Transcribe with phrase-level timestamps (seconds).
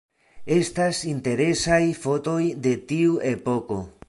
[0.55, 3.85] Estas interesaj fotoj de tiu epoko.